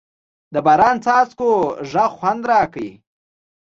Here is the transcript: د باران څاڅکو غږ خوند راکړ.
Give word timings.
د 0.53 0.55
باران 0.65 0.97
څاڅکو 1.05 1.49
غږ 1.91 2.11
خوند 2.17 2.41
راکړ. 2.51 2.83